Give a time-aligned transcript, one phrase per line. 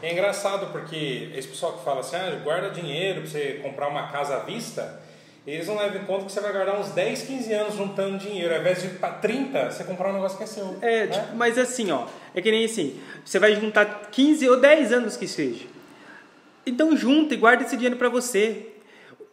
[0.00, 4.08] É engraçado porque esse pessoal que fala assim, ah, guarda dinheiro para você comprar uma
[4.08, 5.00] casa à vista,
[5.44, 8.54] eles não levam em conta que você vai guardar uns 10, 15 anos juntando dinheiro.
[8.54, 10.76] Ao invés de para 30, você comprar um negócio que é seu.
[10.82, 11.20] É, né?
[11.20, 15.16] tipo, mas assim, ó, é que nem assim, você vai juntar 15 ou 10 anos
[15.16, 15.64] que seja.
[16.66, 18.74] Então junta e guarda esse dinheiro para você.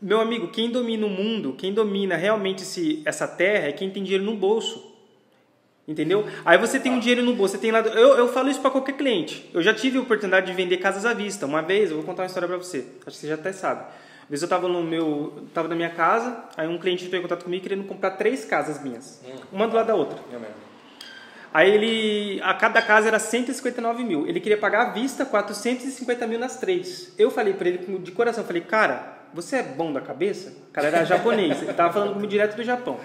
[0.01, 4.01] Meu amigo, quem domina o mundo, quem domina realmente esse, essa terra é quem tem
[4.01, 4.94] dinheiro no bolso.
[5.87, 6.25] Entendeu?
[6.43, 7.79] Aí você tem um dinheiro no bolso, você tem lá.
[7.79, 9.49] Eu, eu falo isso para qualquer cliente.
[9.53, 11.45] Eu já tive a oportunidade de vender casas à vista.
[11.45, 12.85] Uma vez, eu vou contar uma história para você.
[13.05, 13.81] Acho que você já até sabe.
[13.81, 17.21] Uma vez eu estava no meu, tava na minha casa, aí um cliente entrou em
[17.21, 19.35] contato comigo querendo comprar três casas minhas, hum.
[19.51, 20.17] uma do lado da outra.
[21.53, 24.27] Aí ele, a cada casa era 159 mil.
[24.27, 27.13] Ele queria pagar à vista 450 mil nas três.
[27.17, 30.49] Eu falei para ele de coração, falei, cara, você é bom da cabeça?
[30.69, 32.99] O cara era japonês, ele estava falando comigo direto do Japão.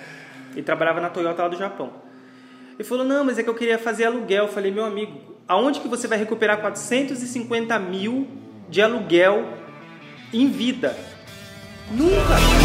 [0.52, 1.93] Ele trabalhava na Toyota lá do Japão.
[2.80, 4.47] Ele falou, não, mas é que eu queria fazer aluguel.
[4.47, 5.12] Eu falei, meu amigo,
[5.47, 8.27] aonde que você vai recuperar 450 mil
[8.71, 9.47] de aluguel
[10.33, 10.97] em vida?
[11.90, 12.60] Nunca!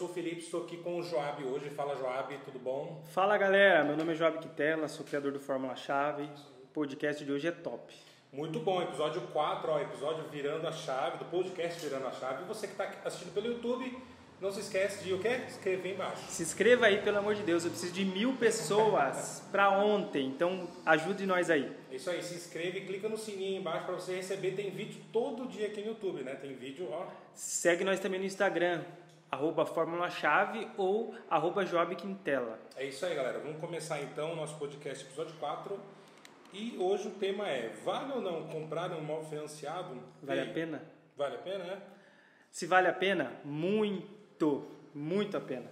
[0.00, 1.68] Sou o Felipe, estou aqui com o Joab hoje.
[1.68, 3.04] Fala Joab, tudo bom?
[3.10, 6.22] Fala galera, meu nome é Joab Quitela, sou criador do Fórmula Chave.
[6.64, 7.94] O podcast de hoje é top.
[8.32, 12.44] Muito bom, episódio 4, ó, episódio virando a chave, do podcast virando a chave.
[12.44, 13.94] E você que está assistindo pelo YouTube,
[14.40, 15.42] não se esquece de o quê?
[15.46, 16.22] Escrever embaixo.
[16.30, 17.66] Se inscreva aí, pelo amor de Deus.
[17.66, 21.70] Eu preciso de mil pessoas para ontem, então ajude nós aí.
[21.92, 24.52] Isso aí, se inscreve e clica no sininho embaixo para você receber.
[24.52, 26.36] Tem vídeo todo dia aqui no YouTube, né?
[26.36, 27.06] Tem vídeo, ó.
[27.34, 28.82] Segue nós também no Instagram,
[29.30, 32.58] arroba Fórmula Chave ou arroba Job Quintela.
[32.76, 33.38] É isso aí, galera.
[33.38, 35.78] Vamos começar então o nosso podcast episódio 4
[36.52, 40.02] e hoje o tema é: vale ou não comprar um imóvel financiado?
[40.22, 40.82] Vale a pena?
[41.16, 41.82] Vale a pena, né?
[42.50, 45.70] Se vale a pena, muito, muito a pena.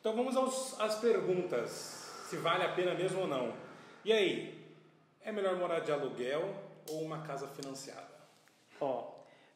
[0.00, 1.70] Então vamos aos, às perguntas:
[2.30, 3.52] se vale a pena mesmo ou não.
[4.04, 4.64] E aí,
[5.22, 6.54] é melhor morar de aluguel
[6.88, 8.16] ou uma casa financiada?
[8.80, 9.12] Ó,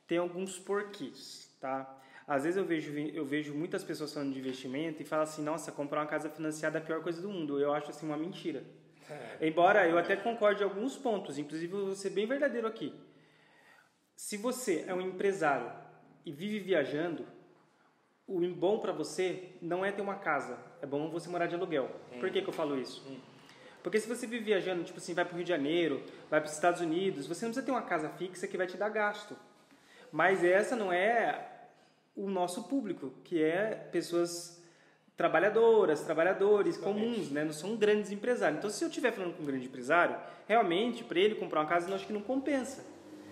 [0.07, 2.00] tem alguns porquês, tá?
[2.31, 5.73] Às vezes eu vejo, eu vejo muitas pessoas falando de investimento e falam assim: nossa,
[5.73, 7.59] comprar uma casa financiada é a pior coisa do mundo.
[7.59, 8.63] Eu acho assim uma mentira.
[9.11, 9.49] É.
[9.49, 12.95] Embora eu até concorde em alguns pontos, inclusive eu vou ser bem verdadeiro aqui.
[14.15, 15.73] Se você é um empresário
[16.25, 17.27] e vive viajando,
[18.29, 21.91] o bom para você não é ter uma casa, é bom você morar de aluguel.
[22.13, 22.21] Hum.
[22.21, 23.05] Por que, que eu falo isso?
[23.11, 23.19] Hum.
[23.83, 26.47] Porque se você vive viajando, tipo assim, vai para o Rio de Janeiro, vai para
[26.47, 29.37] os Estados Unidos, você não precisa ter uma casa fixa que vai te dar gasto.
[30.13, 31.50] Mas essa não é
[32.15, 34.61] o nosso público, que é pessoas
[35.17, 37.45] trabalhadoras, trabalhadores comuns, né?
[37.45, 38.59] Não são grandes empresários.
[38.59, 40.17] Então, se eu estiver falando com um grande empresário,
[40.49, 42.85] realmente, para ele comprar uma casa, eu acho que não compensa.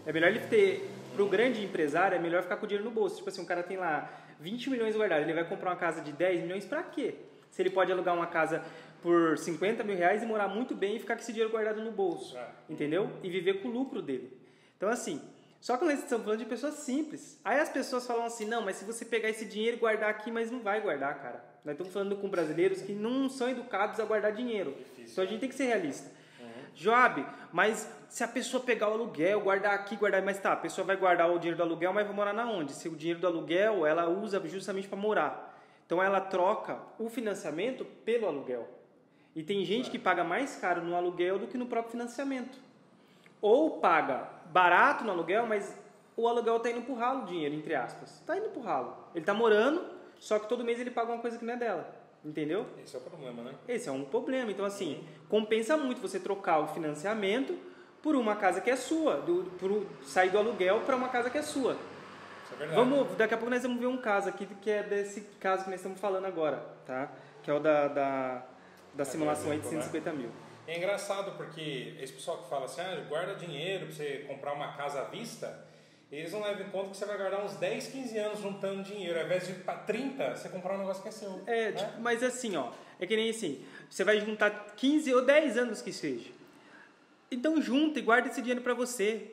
[0.04, 2.94] É melhor ele ter, para o grande empresário, é melhor ficar com o dinheiro no
[2.94, 3.16] bolso.
[3.16, 6.12] Tipo assim, um cara tem lá 20 milhões guardados, ele vai comprar uma casa de
[6.12, 7.14] 10 milhões para quê?
[7.50, 8.62] Se ele pode alugar uma casa
[9.02, 11.90] por 50 mil reais e morar muito bem e ficar com esse dinheiro guardado no
[11.90, 12.48] bolso, é.
[12.68, 13.10] entendeu?
[13.22, 14.36] E viver com o lucro dele.
[14.76, 15.20] Então, assim,
[15.60, 17.40] só que nós estamos falando de pessoas simples.
[17.44, 20.30] Aí as pessoas falam assim, não, mas se você pegar esse dinheiro e guardar aqui,
[20.30, 21.44] mas não vai guardar, cara.
[21.64, 24.72] Nós estamos falando com brasileiros que não são educados a guardar dinheiro.
[24.72, 26.08] Difícil, então a gente tem que ser realista.
[26.40, 26.46] Uhum.
[26.74, 30.86] Joab, mas se a pessoa pegar o aluguel, guardar aqui, guardar, mas tá, a pessoa
[30.86, 32.72] vai guardar o dinheiro do aluguel, mas vai morar na onde?
[32.72, 35.60] Se o dinheiro do aluguel ela usa justamente para morar.
[35.84, 38.68] Então ela troca o financiamento pelo aluguel.
[39.34, 42.58] E tem gente que paga mais caro no aluguel do que no próprio financiamento.
[43.40, 45.76] Ou paga barato no aluguel, mas
[46.16, 48.10] o aluguel está indo pro ralo o dinheiro, entre aspas.
[48.14, 48.96] Está indo pro ralo.
[49.14, 49.84] Ele está morando,
[50.18, 51.96] só que todo mês ele paga uma coisa que não é dela.
[52.24, 52.66] Entendeu?
[52.82, 53.54] Esse é o problema, né?
[53.68, 54.50] Esse é um problema.
[54.50, 57.56] Então, assim, compensa muito você trocar o financiamento
[58.02, 61.38] por uma casa que é sua, do, por sair do aluguel para uma casa que
[61.38, 61.72] é sua.
[62.44, 62.80] Isso é verdade.
[62.80, 65.70] Vamos, daqui a pouco nós vamos ver um caso aqui que é desse caso que
[65.70, 67.10] nós estamos falando agora, tá?
[67.42, 68.42] Que é o da, da,
[68.94, 70.18] da simulação aí de 150 né?
[70.18, 70.30] mil.
[70.68, 74.76] É engraçado porque esse pessoal que fala assim, ah, guarda dinheiro para você comprar uma
[74.76, 75.66] casa à vista,
[76.12, 79.18] eles não levam em conta que você vai guardar uns 10, 15 anos juntando dinheiro.
[79.18, 81.42] Ao invés de para 30, você comprar um negócio que é seu.
[81.46, 81.72] É, né?
[81.72, 82.70] tipo, mas assim, ó,
[83.00, 86.30] é que nem assim, você vai juntar 15 ou 10 anos que seja.
[87.30, 89.32] Então junta e guarda esse dinheiro para você.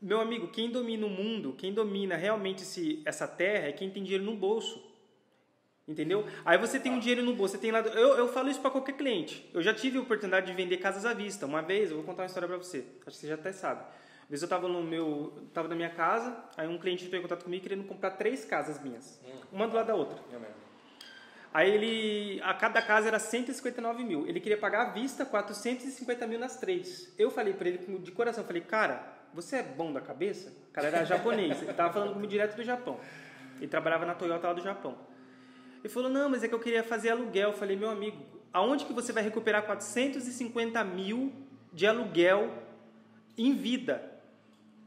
[0.00, 4.04] Meu amigo, quem domina o mundo, quem domina realmente esse, essa terra é quem tem
[4.04, 4.80] dinheiro no bolso.
[5.88, 6.24] Entendeu?
[6.44, 7.80] Aí você tem um dinheiro no bolso, você tem lá.
[7.80, 9.50] Eu, eu falo isso para qualquer cliente.
[9.52, 11.46] Eu já tive a oportunidade de vender casas à vista.
[11.46, 12.84] Uma vez, eu vou contar uma história para você.
[13.06, 13.82] Acho que você já até sabe
[14.30, 17.42] vez eu estava no meu, tava na minha casa, aí um cliente entrou em contato
[17.42, 19.40] comigo querendo comprar três casas minhas, hum.
[19.50, 20.16] uma do lado da outra.
[21.52, 24.24] Aí ele, a cada casa era 159 mil.
[24.28, 27.12] Ele queria pagar à vista 450 mil nas três.
[27.18, 29.04] Eu falei para ele de coração, falei, cara,
[29.34, 30.52] você é bom da cabeça?
[30.68, 33.00] O cara era japonês, ele tava falando comigo direto do Japão.
[33.56, 34.96] Ele trabalhava na Toyota lá do Japão.
[35.82, 37.50] Ele falou, não, mas é que eu queria fazer aluguel.
[37.50, 38.18] Eu falei, meu amigo,
[38.52, 41.32] aonde que você vai recuperar 450 mil
[41.72, 42.50] de aluguel
[43.36, 44.10] em vida?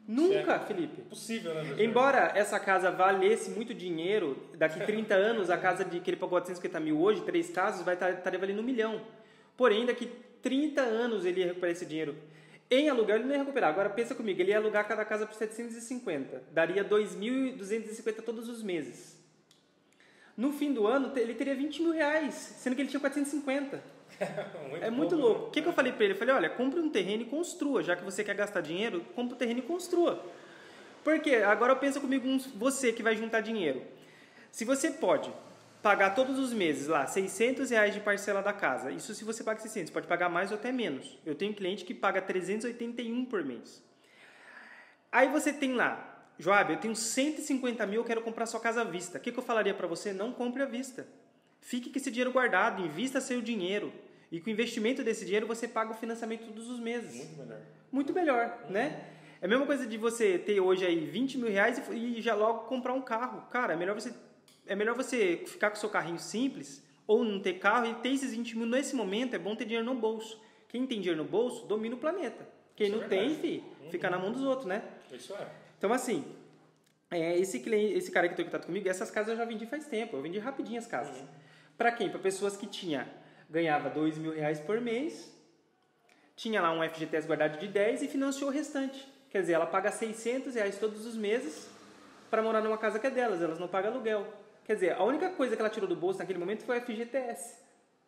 [0.07, 0.68] Nunca, certo.
[0.68, 1.01] Felipe.
[1.04, 1.75] Possível, né?
[1.84, 6.31] Embora essa casa valesse muito dinheiro, daqui 30 anos, a casa de que ele pagou
[6.31, 9.01] 450 mil hoje, três casas, vai estar, estaria valendo um milhão.
[9.56, 10.12] Porém, daqui
[10.42, 12.16] 30 anos ele ia recuperar esse dinheiro.
[12.69, 13.69] Em aluguel ele não ia recuperar.
[13.69, 16.44] Agora pensa comigo, ele ia alugar cada casa por 750.
[16.51, 19.23] Daria 2.250 todos os meses.
[20.36, 23.84] No fim do ano, ele teria 20 mil reais, sendo que ele tinha 450.
[24.70, 25.42] muito é muito bom, louco.
[25.42, 25.48] Né?
[25.48, 26.14] O que, que eu falei para ele?
[26.14, 27.84] Eu falei, olha, compre um terreno e construa.
[27.84, 30.24] Já que você quer gastar dinheiro, compre um terreno e construa.
[31.04, 33.84] Porque agora pensa comigo, você que vai juntar dinheiro.
[34.52, 35.32] Se você pode
[35.82, 39.60] pagar todos os meses lá 600 reais de parcela da casa, isso se você paga
[39.60, 41.20] 600, pode pagar mais ou até menos.
[41.26, 43.84] Eu tenho cliente que paga 381 por mês.
[45.12, 46.12] Aí você tem lá
[46.44, 49.18] Joab, eu tenho 150 mil, eu quero comprar sua casa à vista.
[49.18, 50.12] O que, que eu falaria para você?
[50.12, 51.07] Não compre à vista.
[51.62, 53.94] Fique com esse dinheiro guardado, invista seu dinheiro.
[54.30, 57.16] E com o investimento desse dinheiro você paga o financiamento todos os meses.
[57.16, 57.62] Muito melhor.
[57.90, 58.72] Muito melhor, uhum.
[58.72, 59.06] né?
[59.42, 62.66] É a mesma coisa de você ter hoje aí 20 mil reais e já logo
[62.68, 63.48] comprar um carro.
[63.50, 64.13] Cara, é melhor você,
[64.68, 68.10] é melhor você ficar com o seu carrinho simples ou não ter carro e ter
[68.10, 69.34] esses 20 mil nesse momento.
[69.34, 70.42] É bom ter dinheiro no bolso.
[70.68, 72.46] Quem tem dinheiro no bolso domina o planeta.
[72.75, 73.89] Quem Isso não é tem, fi, uhum.
[73.89, 74.84] fica na mão dos outros, né?
[75.10, 75.62] Isso é.
[75.84, 76.24] Então, assim,
[77.12, 79.86] é, esse, cliente, esse cara que tem contato comigo, essas casas eu já vendi faz
[79.86, 80.16] tempo.
[80.16, 81.20] Eu vendi rapidinho as casas.
[81.20, 81.28] Uhum.
[81.78, 82.10] Para quem?
[82.10, 83.06] Para pessoas que tinha,
[83.50, 85.30] ganhava dois mil reais por mês,
[86.38, 89.06] tinha lá um FGTS guardado de 10 e financiou o restante.
[89.30, 91.68] Quer dizer, ela paga 600 reais todos os meses
[92.32, 94.26] para morar numa casa que é delas, elas não pagam aluguel.
[94.64, 97.58] Quer dizer, a única coisa que ela tirou do bolso naquele momento foi o FGTS.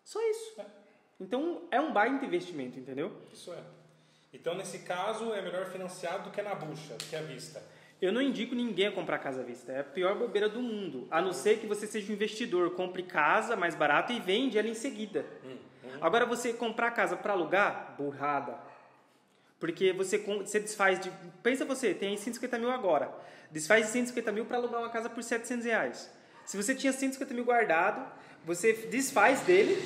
[0.01, 0.61] Só isso.
[0.61, 0.65] É.
[1.19, 3.11] Então, é um baita investimento, entendeu?
[3.33, 3.61] Isso é.
[4.35, 7.63] Então, nesse caso, é melhor financiado do que na bucha, do que à vista.
[8.01, 9.71] Eu não indico ninguém a comprar casa à vista.
[9.71, 11.07] É a pior bobeira do mundo.
[11.09, 14.67] A não ser que você seja um investidor, compre casa mais barata e vende ela
[14.67, 15.25] em seguida.
[15.43, 15.55] Hum,
[15.85, 15.89] hum.
[16.01, 18.59] Agora, você comprar casa para alugar, burrada.
[19.57, 21.09] Porque você, você desfaz de.
[21.41, 23.09] Pensa você, tem 150 mil agora.
[23.49, 26.11] Desfaz de 150 mil para alugar uma casa por 700 reais.
[26.45, 28.05] Se você tinha 150 mil guardado,
[28.43, 29.81] você desfaz dele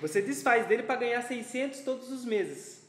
[0.00, 2.80] você desfaz dele para ganhar 600 todos os meses.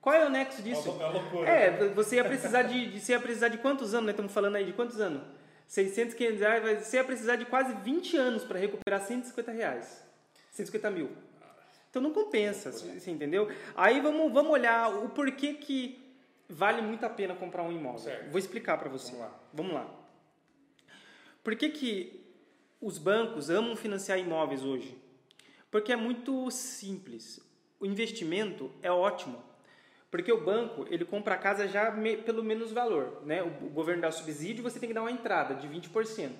[0.00, 0.96] Qual é o nexo disso?
[1.00, 1.48] É loucura.
[1.48, 4.10] É, você ia precisar de, de, você ia precisar de quantos anos, né?
[4.10, 5.22] Estamos falando aí de quantos anos?
[5.68, 10.02] 600, 500 reais, você ia precisar de quase 20 anos para recuperar 150 reais.
[10.50, 11.10] 150 mil.
[11.88, 13.48] Então não compensa, você entendeu?
[13.76, 16.02] Aí vamos, vamos olhar o porquê que
[16.48, 18.00] vale muito a pena comprar um imóvel.
[18.00, 18.30] Certo.
[18.30, 19.12] Vou explicar para você.
[19.12, 19.40] Vamos lá.
[19.52, 20.02] Vamos lá.
[21.44, 22.24] Por que, que
[22.80, 24.96] os bancos amam financiar imóveis hoje?
[25.72, 27.40] Porque é muito simples.
[27.80, 29.42] O investimento é ótimo.
[30.10, 33.22] Porque o banco, ele compra a casa já me, pelo menos valor.
[33.24, 33.42] Né?
[33.42, 36.30] O, o governo dá subsídio você tem que dar uma entrada de 20%.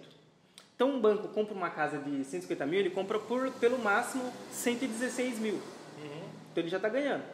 [0.76, 5.38] Então, um banco compra uma casa de 150 mil, ele compra por, pelo máximo, 116
[5.38, 5.55] mil.
[5.55, 6.29] Uhum.
[6.50, 7.25] Então, ele já está ganhando.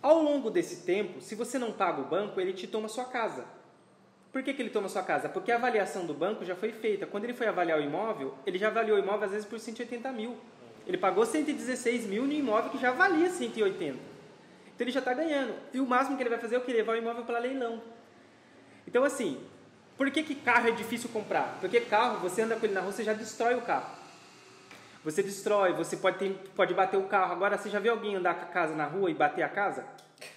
[0.00, 3.44] Ao longo desse tempo, se você não paga o banco, ele te toma sua casa.
[4.32, 5.28] Por que, que ele toma sua casa?
[5.28, 7.06] Porque a avaliação do banco já foi feita.
[7.06, 10.10] Quando ele foi avaliar o imóvel, ele já avaliou o imóvel às vezes por 180
[10.10, 10.38] mil.
[10.86, 13.98] Ele pagou 116 mil no imóvel que já valia 180.
[14.74, 15.54] Então ele já está ganhando.
[15.72, 16.72] E o máximo que ele vai fazer é o que?
[16.72, 17.82] Levar o imóvel para leilão.
[18.88, 19.38] Então assim,
[19.98, 21.58] por que, que carro é difícil comprar?
[21.60, 24.02] Porque carro, você anda com ele na rua, você já destrói o carro.
[25.04, 27.32] Você destrói, você pode, ter, pode bater o carro.
[27.32, 29.84] Agora, você já viu alguém andar com a casa na rua e bater a casa?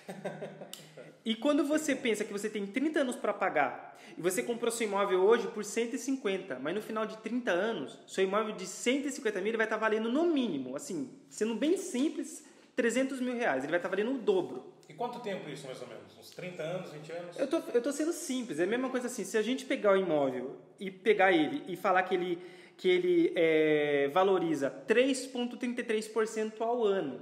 [1.25, 4.88] E quando você pensa que você tem 30 anos para pagar e você comprou seu
[4.88, 9.58] imóvel hoje por 150, mas no final de 30 anos, seu imóvel de 150 mil
[9.58, 13.63] vai estar tá valendo no mínimo, assim, sendo bem simples, 300 mil reais.
[13.63, 14.72] Ele vai estar tá valendo o dobro.
[14.88, 16.15] E quanto tempo isso, mais ou menos?
[16.15, 17.39] Uns 30 anos, 20 anos?
[17.39, 18.60] Eu tô, eu tô sendo simples.
[18.60, 19.24] É a mesma coisa assim.
[19.24, 22.39] Se a gente pegar o imóvel e pegar ele e falar que ele,
[22.77, 27.20] que ele é, valoriza 3,33% ao ano,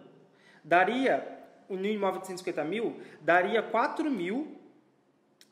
[0.61, 1.42] daria
[1.75, 4.59] no imóvel de 150 mil, daria 4 mil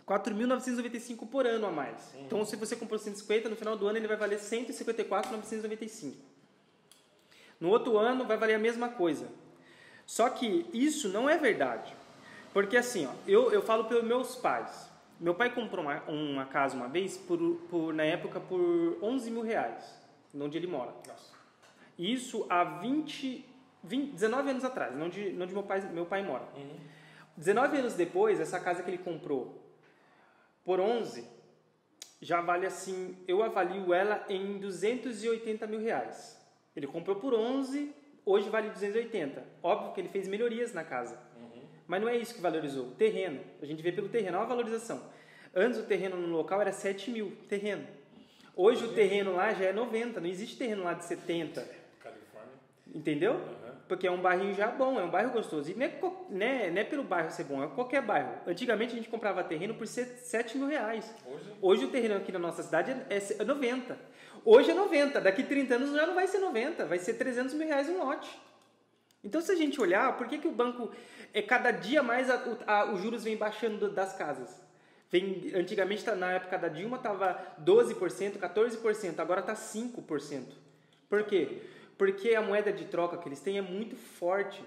[0.08, 2.14] 4.995 por ano a mais.
[2.14, 2.26] Uhum.
[2.26, 6.16] Então, se você comprou 150, no final do ano ele vai valer 154.995.
[7.60, 9.28] No outro ano vai valer a mesma coisa.
[10.06, 11.96] Só que isso não é verdade.
[12.52, 14.90] Porque assim, ó, eu, eu falo pelos meus pais.
[15.20, 17.38] Meu pai comprou uma, uma casa uma vez, por,
[17.70, 19.84] por, na época, por 11 mil reais,
[20.34, 20.92] onde ele mora.
[21.08, 21.32] Nossa.
[21.98, 23.46] Isso há 20,
[23.84, 26.48] 20, 19 anos atrás, não de, não de meu pai, meu pai mora.
[26.56, 26.78] Uhum.
[27.38, 29.62] 19 anos depois, essa casa que ele comprou
[30.64, 31.28] por 11,
[32.22, 36.40] já vale assim, eu avalio ela em 280 mil reais.
[36.76, 37.94] Ele comprou por 11,
[38.26, 39.44] hoje vale 280.
[39.64, 41.20] Óbvio que ele fez melhorias na casa.
[41.38, 41.64] Uhum.
[41.88, 42.88] Mas não é isso que valorizou.
[42.88, 45.02] O terreno, a gente vê pelo terreno, olha a valorização.
[45.54, 47.86] Antes o terreno no local era 7 mil, terreno.
[48.56, 51.68] Hoje o terreno lá já é 90, não existe terreno lá de 70.
[52.00, 52.54] Califórnia.
[52.94, 53.34] Entendeu?
[53.34, 53.71] Uhum.
[53.92, 55.70] Porque é um bairro já bom, é um bairro gostoso.
[55.70, 58.36] E não é, não é, não é pelo bairro ser bom, é qualquer bairro.
[58.48, 61.14] Antigamente a gente comprava terreno por 7 mil reais.
[61.26, 61.54] Hoje?
[61.62, 64.00] Hoje o terreno aqui na nossa cidade é 90.
[64.46, 67.68] Hoje é 90, daqui 30 anos já não vai ser 90, vai ser 300 mil
[67.68, 68.30] reais um lote.
[69.22, 70.90] Então se a gente olhar, por que, que o banco,
[71.34, 74.58] é cada dia mais a, a, os juros vem baixando das casas?
[75.12, 80.46] Vem, antigamente, tá, na época da Dilma, estava 12%, 14%, agora está 5%.
[81.10, 81.62] Por quê?
[82.02, 84.66] Porque a moeda de troca que eles têm é muito forte.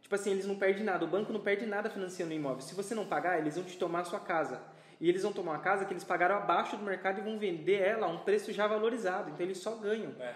[0.00, 1.04] Tipo assim, eles não perdem nada.
[1.04, 2.62] O banco não perde nada financiando o imóvel.
[2.62, 4.62] Se você não pagar, eles vão te tomar a sua casa.
[4.98, 7.82] E eles vão tomar uma casa que eles pagaram abaixo do mercado e vão vender
[7.82, 9.28] ela a um preço já valorizado.
[9.28, 10.14] Então eles só ganham.
[10.18, 10.34] É,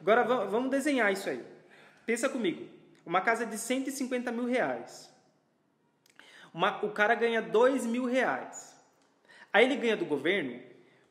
[0.00, 1.44] Agora vamos desenhar isso aí.
[2.06, 2.66] Pensa comigo.
[3.04, 5.12] Uma casa de 150 mil reais.
[6.54, 8.74] Uma, o cara ganha 2 mil reais.
[9.52, 10.62] Aí ele ganha do governo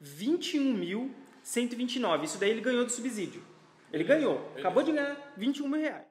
[0.04, 2.24] 21.129.
[2.24, 3.56] Isso daí ele ganhou do subsídio.
[3.92, 4.52] Ele ganhou.
[4.58, 6.06] Acabou de ganhar 21 mil reais.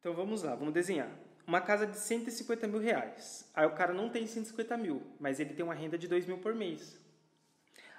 [0.00, 1.08] Então vamos lá, vamos desenhar
[1.46, 3.48] uma casa de 150 mil reais.
[3.54, 6.38] Aí o cara não tem 150 mil, mas ele tem uma renda de 2 mil
[6.38, 6.98] por mês.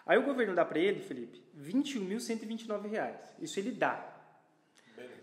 [0.05, 3.35] Aí o governo dá para ele, Felipe, 21.129 reais.
[3.39, 4.16] Isso ele dá.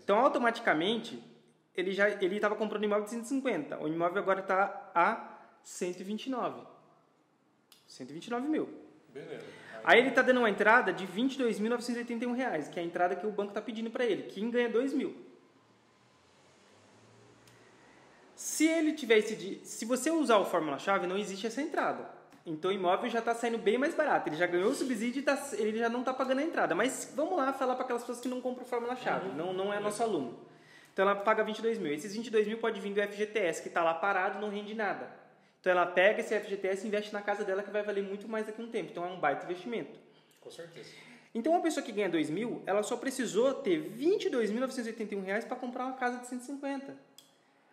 [0.05, 1.19] Então, automaticamente,
[1.75, 3.79] ele já ele estava comprando imóvel de 150.
[3.79, 6.61] O imóvel agora está a 129.
[7.87, 8.69] 129 mil.
[9.09, 9.43] Beleza.
[9.83, 13.25] Aí, Aí ele está dando uma entrada de 22.981 reais, que é a entrada que
[13.25, 14.23] o banco está pedindo para ele.
[14.23, 15.15] Quem ganha 2 mil.
[18.35, 22.07] Se ele tiver esse, se você usar o fórmula-chave, não existe essa entrada.
[22.45, 24.29] Então o imóvel já está saindo bem mais barato.
[24.29, 26.75] Ele já ganhou o subsídio e tá, ele já não está pagando a entrada.
[26.75, 29.29] Mas vamos lá falar para aquelas pessoas que não compram fórmula-chave.
[29.29, 29.35] Uhum.
[29.35, 30.37] Não, não é nosso aluno.
[30.93, 31.91] Então ela paga 22 mil.
[31.91, 35.09] Esses 22 mil pode vir do FGTS, que está lá parado não rende nada.
[35.59, 38.45] Então ela pega esse FGTS e investe na casa dela, que vai valer muito mais
[38.45, 38.91] daqui a um tempo.
[38.91, 39.99] Então é um baita investimento.
[40.39, 40.91] Com certeza.
[41.33, 45.85] Então uma pessoa que ganha 2 mil, ela só precisou ter 22.981 reais para comprar
[45.85, 46.95] uma casa de 150.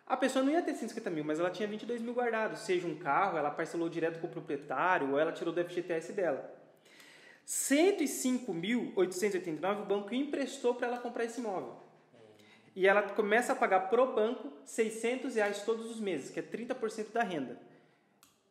[0.05, 2.59] A pessoa não ia ter 150 mil, mas ela tinha 22 mil guardados.
[2.59, 6.53] Seja um carro, ela parcelou direto com o proprietário, ou ela tirou do FGTS dela.
[7.47, 11.81] 105.889 o banco emprestou para ela comprar esse imóvel.
[12.75, 17.11] E ela começa a pagar pro banco 600 reais todos os meses, que é 30%
[17.11, 17.57] da renda.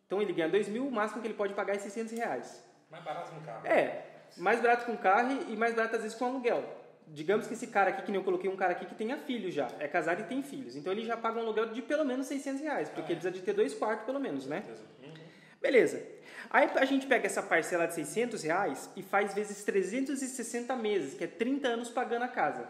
[0.07, 2.65] Então ele ganha 2 mil, o máximo que ele pode pagar é 600 reais.
[2.91, 3.67] Mais barato um carro.
[3.67, 4.07] É,
[4.37, 7.91] mais barato um carro e mais barato às vezes com aluguel digamos que esse cara
[7.91, 10.25] aqui, que nem eu coloquei um cara aqui que tenha filhos já, é casado e
[10.25, 10.77] tem filhos.
[10.77, 13.13] Então ele já paga um aluguel de pelo menos 600 reais, porque ah, é.
[13.13, 14.63] ele precisa de ter dois quartos pelo menos, né?
[15.03, 15.13] Uhum.
[15.61, 16.03] Beleza.
[16.51, 21.25] Aí a gente pega essa parcela de 600 reais e faz vezes 360 meses, que
[21.25, 22.69] é 30 anos pagando a casa.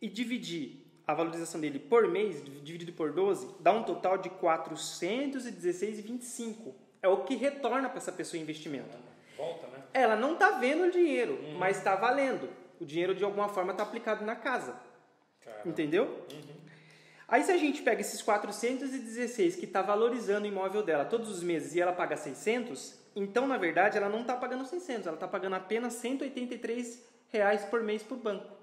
[0.00, 6.74] e dividir a valorização dele por mês, dividido por 12, dá um total de 416,25.
[7.02, 8.96] É o que retorna para essa pessoa investimento.
[9.40, 9.82] Né?
[9.92, 11.58] Ela não está vendo o dinheiro, uhum.
[11.58, 12.48] mas está valendo.
[12.80, 14.74] O dinheiro de alguma forma está aplicado na casa.
[15.44, 15.68] Caramba.
[15.68, 16.04] Entendeu?
[16.32, 16.60] Uhum.
[17.28, 21.42] Aí se a gente pega esses 416 que está valorizando o imóvel dela todos os
[21.42, 25.28] meses e ela paga 600, então na verdade ela não está pagando 600, ela está
[25.28, 28.60] pagando apenas 183 reais por mês por banco.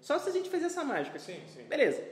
[0.00, 1.18] Só se a gente fizer essa mágica.
[1.18, 1.64] Sim, sim.
[1.64, 2.02] Beleza.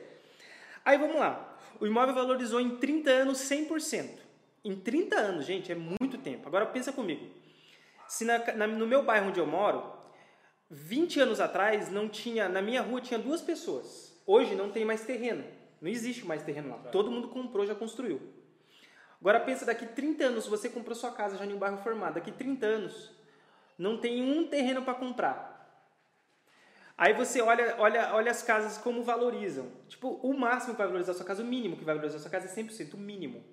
[0.85, 1.56] Aí vamos lá.
[1.80, 4.11] O imóvel valorizou em 30 anos 100%.
[4.64, 6.47] Em 30 anos, gente, é muito tempo.
[6.49, 7.26] Agora pensa comigo.
[8.08, 9.92] Se na, na, no meu bairro onde eu moro,
[10.70, 14.20] 20 anos atrás não tinha, na minha rua tinha duas pessoas.
[14.26, 15.44] Hoje não tem mais terreno.
[15.80, 16.78] Não existe mais terreno lá.
[16.90, 18.20] Todo mundo comprou, já construiu.
[19.20, 22.30] Agora pensa daqui 30 anos, você comprou sua casa já em um bairro formado, daqui
[22.30, 23.11] 30 anos
[23.78, 25.54] não tem um terreno para comprar.
[26.96, 29.66] Aí você olha, olha, olha as casas como valorizam.
[29.88, 32.46] Tipo, o máximo que vai valorizar sua casa, o mínimo que vai valorizar sua casa
[32.46, 33.44] é 100%, o mínimo.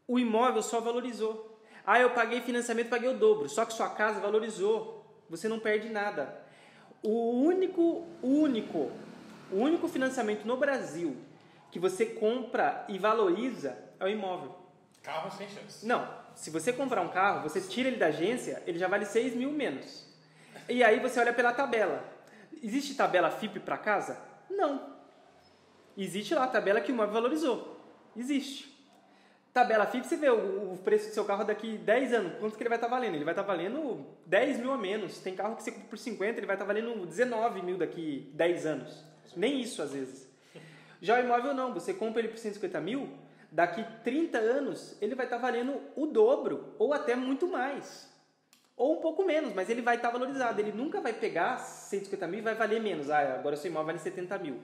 [0.08, 1.58] O imóvel só valorizou.
[1.86, 3.50] Ah, eu paguei financiamento, paguei o dobro.
[3.50, 5.04] Só que sua casa valorizou.
[5.30, 6.44] Você não perde nada.
[7.02, 8.92] O único, único,
[9.52, 11.18] o único financiamento no Brasil
[11.72, 14.56] que você compra e valoriza é o imóvel.
[15.02, 15.84] Carro sem chance.
[15.86, 16.08] Não.
[16.36, 19.52] Se você comprar um carro, você tira ele da agência, ele já vale 6 mil
[19.52, 20.08] menos.
[20.70, 22.04] E aí você olha pela tabela.
[22.64, 24.18] Existe tabela FIP para casa?
[24.50, 24.94] Não.
[25.98, 27.78] Existe lá a tabela que o imóvel valorizou.
[28.16, 28.74] Existe.
[29.54, 32.64] Tabela FIP, você vê o, o, preço do seu carro daqui 10 anos, quanto que
[32.64, 33.16] ele vai estar tá valendo?
[33.16, 35.20] Ele vai estar tá valendo 10 mil a menos.
[35.20, 38.32] Tem carro que você compra por 50, ele vai estar tá valendo 19 mil daqui
[38.34, 39.06] 10 anos.
[39.36, 40.28] Nem isso às vezes.
[41.02, 43.10] Já o imóvel não, você compra ele por 150 mil,
[43.52, 48.10] daqui 30 anos ele vai estar tá valendo o dobro, ou até muito mais.
[48.84, 50.60] Ou um pouco menos, mas ele vai estar valorizado.
[50.60, 53.10] Ele nunca vai pegar 150 mil e vai valer menos.
[53.10, 54.60] Ah, agora seu imóvel vale 70 mil.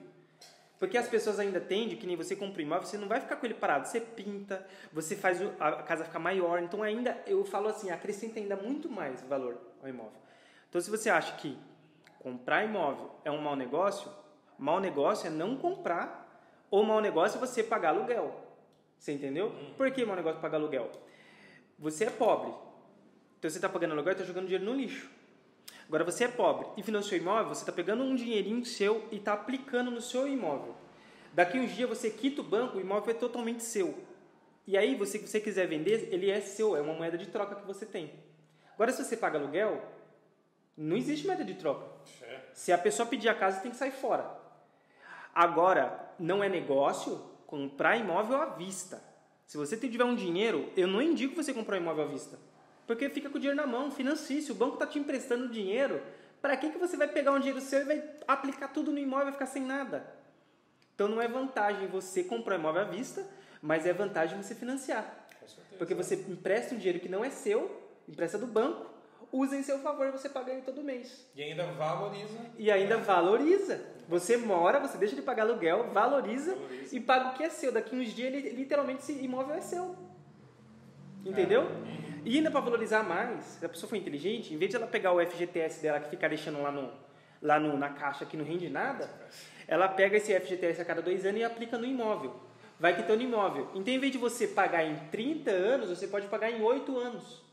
[0.78, 3.46] Porque as pessoas ainda tendem que nem você compra imóvel, você não vai ficar com
[3.46, 3.88] ele parado.
[3.88, 6.62] Você pinta, você faz a casa ficar maior.
[6.62, 10.20] Então ainda, eu falo assim, acrescenta ainda muito mais valor ao imóvel.
[10.68, 11.58] Então se você acha que
[12.22, 14.12] comprar imóvel é um mau negócio,
[14.58, 18.36] mau negócio é não comprar, ou mau negócio é você pagar aluguel.
[18.98, 19.46] Você entendeu?
[19.46, 19.76] Uhum.
[19.78, 20.92] Por que mau negócio é pagar aluguel?
[21.80, 22.52] Você é pobre,
[23.40, 25.10] então você está pagando aluguel e está jogando dinheiro no lixo.
[25.88, 29.34] Agora você é pobre e financiou imóvel, você está pegando um dinheirinho seu e está
[29.34, 30.76] aplicando no seu imóvel.
[31.34, 33.98] Daqui uns dias você quita o banco, o imóvel é totalmente seu.
[34.68, 37.56] E aí, você, se você quiser vender, ele é seu, é uma moeda de troca
[37.56, 38.14] que você tem.
[38.76, 39.84] Agora, se você paga aluguel,
[40.78, 41.88] não existe moeda de troca.
[42.22, 42.40] É.
[42.54, 44.30] Se a pessoa pedir a casa, tem que sair fora.
[45.34, 49.02] Agora, não é negócio comprar imóvel à vista.
[49.48, 52.38] Se você tiver um dinheiro, eu não indico você comprar um imóvel à vista.
[52.90, 54.42] Porque fica com o dinheiro na mão, financie.
[54.42, 56.02] Se o banco está te emprestando dinheiro,
[56.42, 59.30] para que, que você vai pegar um dinheiro seu e vai aplicar tudo no imóvel
[59.30, 60.12] e ficar sem nada?
[60.96, 63.24] Então não é vantagem você comprar um imóvel à vista,
[63.62, 65.28] mas é vantagem você financiar.
[65.78, 68.90] Porque você empresta um dinheiro que não é seu, empresta do banco,
[69.32, 71.28] usa em seu favor e você paga ele todo mês.
[71.36, 72.40] E ainda valoriza.
[72.58, 73.86] E ainda valoriza.
[74.08, 76.96] Você mora, você deixa de pagar aluguel, valoriza, valoriza.
[76.96, 77.72] e paga o que é seu.
[77.72, 79.96] Daqui uns dias, ele, literalmente, esse imóvel é seu.
[81.24, 81.68] Entendeu?
[82.06, 82.09] É.
[82.26, 85.14] E ainda para valorizar mais, se a pessoa for inteligente, em vez de ela pegar
[85.14, 86.92] o FGTS dela que fica deixando lá, no,
[87.42, 89.10] lá no, na caixa que não rende nada,
[89.68, 92.36] ela pega esse FGTS a cada dois anos e aplica no imóvel.
[92.80, 93.70] Vai quitando imóvel.
[93.76, 97.44] Então, em vez de você pagar em 30 anos, você pode pagar em 8 anos.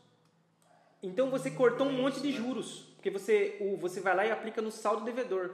[1.03, 2.87] Então, você cortou um monte de juros.
[2.95, 5.51] Porque você, o, você vai lá e aplica no saldo devedor.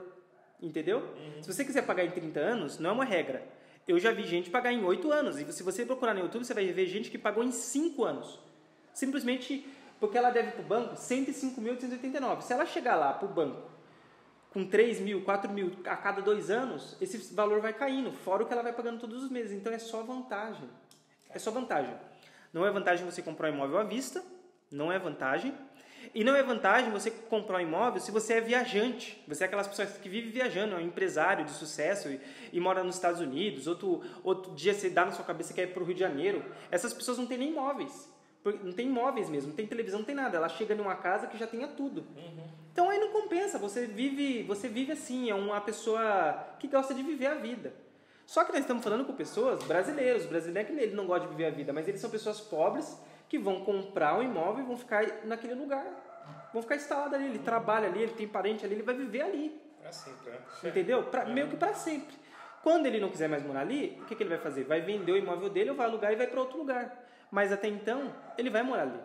[0.62, 1.00] Entendeu?
[1.00, 1.42] Uhum.
[1.42, 3.42] Se você quiser pagar em 30 anos, não é uma regra.
[3.86, 5.38] Eu já vi gente pagar em 8 anos.
[5.38, 8.38] E se você procurar no YouTube, você vai ver gente que pagou em 5 anos
[8.94, 9.66] simplesmente
[10.00, 12.42] porque ela deve para o banco 105.889.
[12.42, 13.70] Se ela chegar lá para o banco
[14.52, 18.46] com 3 mil, 4 mil a cada dois anos, esse valor vai caindo, fora o
[18.46, 19.52] que ela vai pagando todos os meses.
[19.52, 20.68] Então é só vantagem.
[21.28, 21.94] É só vantagem.
[22.52, 24.22] Não é vantagem você comprar um imóvel à vista,
[24.70, 25.52] não é vantagem.
[26.14, 29.20] E não é vantagem você comprar um imóvel se você é viajante.
[29.26, 32.20] Você é aquelas pessoas que vivem viajando, é um empresário de sucesso e,
[32.52, 33.66] e mora nos Estados Unidos.
[33.66, 36.44] Outro, outro dia você dá na sua cabeça que é para o Rio de Janeiro.
[36.70, 38.13] Essas pessoas não têm nem imóveis.
[38.62, 40.36] Não tem imóveis mesmo, não tem televisão, não tem nada.
[40.36, 42.04] Ela chega numa casa que já tenha tudo.
[42.16, 42.46] Uhum.
[42.72, 43.58] Então aí não compensa.
[43.58, 47.72] Você vive, você vive assim, é uma pessoa que gosta de viver a vida.
[48.26, 50.26] Só que nós estamos falando com pessoas brasileiros.
[50.26, 52.98] Brasileiro é que ele não gosta de viver a vida, mas eles são pessoas pobres
[53.28, 55.86] que vão comprar um imóvel e vão ficar naquele lugar.
[56.52, 57.26] Vão ficar instalados ali.
[57.26, 59.60] Ele trabalha ali, ele tem parente ali, ele vai viver ali.
[59.80, 60.38] Pra sempre, né?
[60.64, 61.02] Entendeu?
[61.04, 62.14] Pra, meio que para sempre.
[62.62, 64.64] Quando ele não quiser mais morar ali, o que, que ele vai fazer?
[64.64, 67.03] Vai vender o imóvel dele ou vai alugar e vai para outro lugar.
[67.30, 69.00] Mas até então, ele vai morar ali.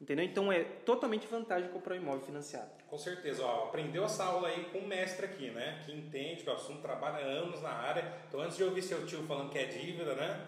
[0.00, 0.24] Entendeu?
[0.24, 2.70] Então é totalmente vantagem comprar um imóvel financiado.
[2.86, 3.44] Com certeza.
[3.44, 5.82] Ó, aprendeu essa aula aí com o mestre aqui, né?
[5.84, 8.04] Que entende que o assunto trabalha anos na área.
[8.28, 10.46] Então antes de ouvir seu tio falando que é dívida, né?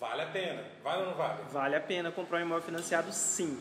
[0.00, 0.64] Vale a pena.
[0.82, 1.42] Vale ou não vale?
[1.50, 3.60] Vale a pena comprar um imóvel financiado, sim.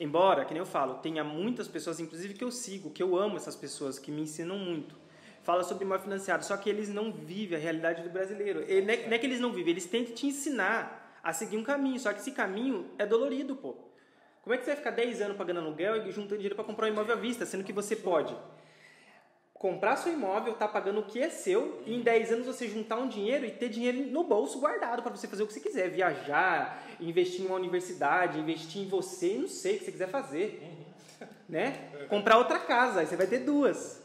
[0.00, 3.36] Embora, que nem eu falo, tenha muitas pessoas, inclusive que eu sigo, que eu amo
[3.36, 4.96] essas pessoas, que me ensinam muito.
[5.42, 8.60] Fala sobre imóvel financiado, só que eles não vivem a realidade do brasileiro.
[8.66, 11.56] Ele, não, é, não é que eles não vivem, eles tentam te ensinar a seguir
[11.56, 13.76] um caminho, só que esse caminho é dolorido, pô.
[14.42, 16.86] Como é que você vai ficar 10 anos pagando aluguel e juntando dinheiro para comprar
[16.86, 18.36] um imóvel à vista, sendo que você pode
[19.62, 22.96] comprar seu imóvel, tá pagando o que é seu, e em 10 anos você juntar
[22.96, 25.88] um dinheiro e ter dinheiro no bolso guardado para você fazer o que você quiser,
[25.88, 30.60] viajar, investir em uma universidade, investir em você, não sei o que você quiser fazer,
[31.48, 31.92] né?
[32.08, 34.02] Comprar outra casa, aí você vai ter duas.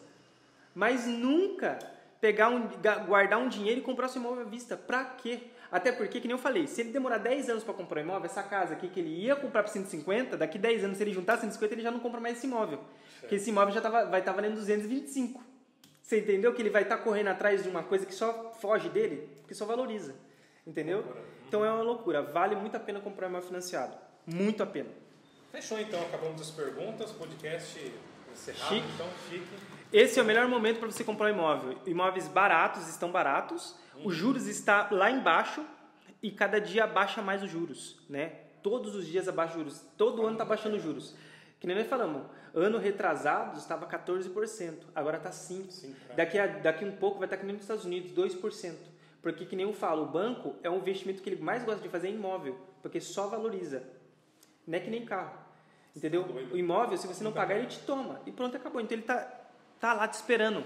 [0.75, 1.79] Mas nunca
[2.19, 2.67] pegar um,
[3.05, 4.75] guardar um dinheiro e comprar seu imóvel à vista.
[4.75, 5.41] Pra quê?
[5.71, 8.25] Até porque, que nem eu falei, se ele demorar 10 anos para comprar um imóvel,
[8.25, 11.37] essa casa aqui que ele ia comprar por 150, daqui 10 anos, se ele juntar
[11.37, 12.79] 150, ele já não compra mais esse imóvel.
[13.19, 15.43] Porque esse imóvel já tava, vai estar tá valendo 225.
[16.01, 18.87] Você entendeu que ele vai estar tá correndo atrás de uma coisa que só foge
[18.87, 20.15] dele, que só valoriza.
[20.65, 21.03] Entendeu?
[21.47, 22.21] Então é uma loucura.
[22.21, 23.97] Vale muito a pena comprar um imóvel financiado.
[24.25, 24.89] Muito a pena.
[25.51, 27.11] Fechou então, acabamos as perguntas.
[27.11, 27.91] Podcast
[28.31, 28.87] encerrado, chique.
[28.93, 29.76] então chique.
[29.91, 31.77] Esse é o melhor momento para você comprar um imóvel.
[31.85, 35.65] Imóveis baratos estão baratos, os juros está lá embaixo
[36.21, 38.29] e cada dia baixa mais os juros, né?
[38.61, 39.85] Todos os dias abaixa os juros.
[39.97, 41.15] Todo ano está baixando os juros.
[41.59, 42.23] Que nem nós falamos,
[42.53, 45.95] ano retrasado estava 14%, agora está 5%.
[46.15, 48.75] Daqui, a, daqui um pouco vai estar tá que nem nos Estados Unidos, 2%.
[49.21, 51.89] Porque, que nem eu falo, o banco é um investimento que ele mais gosta de
[51.89, 53.83] fazer em imóvel, porque só valoriza.
[54.65, 55.37] Não é que nem carro.
[55.95, 56.23] Entendeu?
[56.51, 58.21] O imóvel, se você não pagar, ele te toma.
[58.25, 58.79] E pronto, acabou.
[58.79, 59.36] Então ele está
[59.79, 60.65] tá lá te esperando.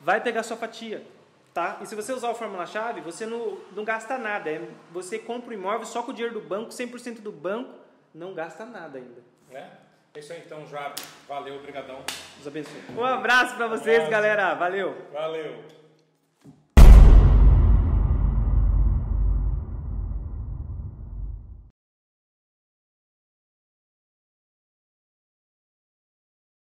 [0.00, 1.04] Vai pegar sua fatia.
[1.54, 1.78] Tá?
[1.82, 4.50] E se você usar o fórmula-chave, você não, não gasta nada.
[4.50, 7.74] É, você compra o imóvel só com o dinheiro do banco, 100% do banco,
[8.14, 9.22] não gasta nada ainda.
[9.50, 9.68] É?
[10.14, 10.94] É isso aí então, Jabe.
[11.28, 12.02] Valeu, obrigadão.
[12.36, 12.82] Deus abençoe.
[12.96, 14.54] Um abraço para vocês, um galera.
[14.54, 14.96] Valeu.
[15.12, 15.81] Valeu.